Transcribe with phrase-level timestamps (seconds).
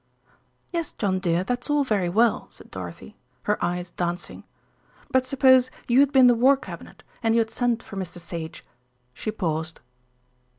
[0.73, 4.45] "Yes, John dear, that's all very well," said Dorothy, her eyes dancing,
[5.11, 8.17] "but suppose you had been the War Cabinet and you had sent for Mr.
[8.17, 8.65] Sage;"
[9.13, 9.79] she paused.